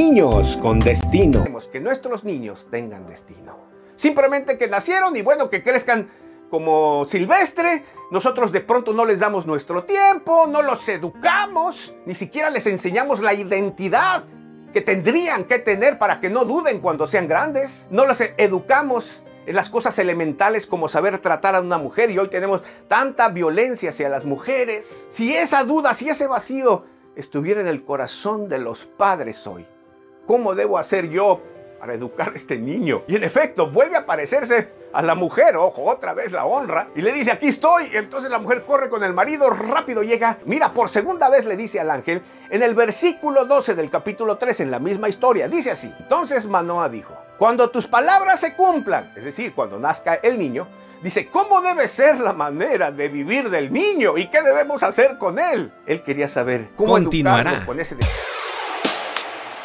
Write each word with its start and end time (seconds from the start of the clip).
Niños 0.00 0.56
con 0.56 0.78
destino. 0.78 1.44
Que 1.70 1.78
nuestros 1.78 2.24
niños 2.24 2.68
tengan 2.70 3.06
destino. 3.06 3.58
Simplemente 3.96 4.56
que 4.56 4.66
nacieron 4.66 5.14
y 5.14 5.20
bueno, 5.20 5.50
que 5.50 5.62
crezcan 5.62 6.08
como 6.48 7.04
silvestre, 7.04 7.84
nosotros 8.10 8.50
de 8.50 8.62
pronto 8.62 8.94
no 8.94 9.04
les 9.04 9.20
damos 9.20 9.44
nuestro 9.44 9.84
tiempo, 9.84 10.46
no 10.46 10.62
los 10.62 10.88
educamos, 10.88 11.94
ni 12.06 12.14
siquiera 12.14 12.48
les 12.48 12.66
enseñamos 12.66 13.20
la 13.20 13.34
identidad 13.34 14.24
que 14.72 14.80
tendrían 14.80 15.44
que 15.44 15.58
tener 15.58 15.98
para 15.98 16.18
que 16.18 16.30
no 16.30 16.46
duden 16.46 16.80
cuando 16.80 17.06
sean 17.06 17.28
grandes. 17.28 17.86
No 17.90 18.06
los 18.06 18.22
educamos 18.22 19.22
en 19.44 19.54
las 19.54 19.68
cosas 19.68 19.98
elementales 19.98 20.66
como 20.66 20.88
saber 20.88 21.18
tratar 21.18 21.56
a 21.56 21.60
una 21.60 21.76
mujer 21.76 22.10
y 22.10 22.16
hoy 22.16 22.30
tenemos 22.30 22.62
tanta 22.88 23.28
violencia 23.28 23.90
hacia 23.90 24.08
las 24.08 24.24
mujeres. 24.24 25.06
Si 25.10 25.36
esa 25.36 25.62
duda, 25.64 25.92
si 25.92 26.08
ese 26.08 26.26
vacío 26.26 26.86
estuviera 27.16 27.60
en 27.60 27.66
el 27.66 27.84
corazón 27.84 28.48
de 28.48 28.60
los 28.60 28.86
padres 28.86 29.46
hoy, 29.46 29.66
¿cómo 30.26 30.54
debo 30.54 30.78
hacer 30.78 31.08
yo 31.08 31.40
para 31.78 31.94
educar 31.94 32.30
a 32.32 32.36
este 32.36 32.58
niño? 32.58 33.02
Y 33.06 33.16
en 33.16 33.24
efecto, 33.24 33.70
vuelve 33.70 33.96
a 33.96 34.06
parecerse 34.06 34.80
a 34.92 35.02
la 35.02 35.14
mujer, 35.14 35.56
ojo, 35.56 35.84
otra 35.84 36.14
vez 36.14 36.32
la 36.32 36.44
honra, 36.44 36.88
y 36.94 37.02
le 37.02 37.12
dice, 37.12 37.30
aquí 37.30 37.48
estoy. 37.48 37.90
Entonces 37.92 38.30
la 38.30 38.38
mujer 38.38 38.64
corre 38.66 38.88
con 38.88 39.04
el 39.04 39.12
marido, 39.12 39.50
rápido 39.50 40.02
llega. 40.02 40.38
Mira, 40.44 40.72
por 40.72 40.88
segunda 40.88 41.28
vez 41.28 41.44
le 41.44 41.56
dice 41.56 41.80
al 41.80 41.90
ángel, 41.90 42.22
en 42.50 42.62
el 42.62 42.74
versículo 42.74 43.44
12 43.44 43.74
del 43.74 43.90
capítulo 43.90 44.36
3, 44.36 44.60
en 44.60 44.70
la 44.70 44.78
misma 44.78 45.08
historia, 45.08 45.48
dice 45.48 45.70
así. 45.70 45.92
Entonces 45.98 46.46
Manoa 46.46 46.88
dijo, 46.88 47.16
cuando 47.38 47.70
tus 47.70 47.86
palabras 47.86 48.40
se 48.40 48.54
cumplan, 48.54 49.12
es 49.16 49.24
decir, 49.24 49.54
cuando 49.54 49.78
nazca 49.78 50.14
el 50.16 50.38
niño, 50.38 50.66
dice, 51.02 51.28
¿cómo 51.28 51.60
debe 51.60 51.88
ser 51.88 52.20
la 52.20 52.32
manera 52.32 52.90
de 52.90 53.08
vivir 53.08 53.48
del 53.50 53.72
niño 53.72 54.18
y 54.18 54.28
qué 54.28 54.42
debemos 54.42 54.82
hacer 54.82 55.18
con 55.18 55.38
él? 55.38 55.72
Él 55.86 56.02
quería 56.02 56.28
saber 56.28 56.68
cómo 56.76 56.92
continuará 56.92 57.64
con 57.64 57.80
ese 57.80 57.94